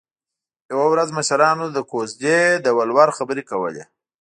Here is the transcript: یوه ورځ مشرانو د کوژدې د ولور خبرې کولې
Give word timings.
یوه 0.71 0.85
ورځ 0.93 1.09
مشرانو 1.17 1.65
د 1.71 1.77
کوژدې 1.91 2.39
د 2.65 2.67
ولور 2.77 3.09
خبرې 3.17 3.43
کولې 3.51 3.83